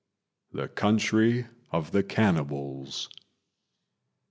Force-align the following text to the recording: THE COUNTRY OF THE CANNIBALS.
THE 0.51 0.67
COUNTRY 0.67 1.45
OF 1.71 1.91
THE 1.91 2.01
CANNIBALS. 2.01 3.07